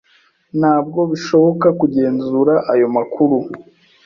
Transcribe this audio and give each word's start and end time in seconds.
Ntabwo 0.59 0.99
bishoboka 1.11 1.67
kugenzura 1.79 2.53
ayo 2.73 2.87
makuru 2.95 3.37